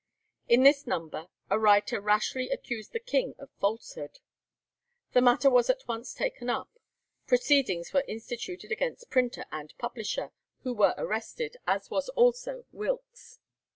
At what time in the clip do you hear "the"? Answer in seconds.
2.91-2.99, 5.13-5.21